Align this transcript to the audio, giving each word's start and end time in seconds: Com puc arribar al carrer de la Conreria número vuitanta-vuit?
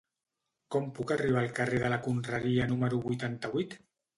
Com 0.75 0.87
puc 0.99 1.13
arribar 1.17 1.43
al 1.43 1.53
carrer 1.61 1.83
de 1.85 1.93
la 1.95 2.01
Conreria 2.07 2.67
número 2.73 3.03
vuitanta-vuit? 3.07 3.79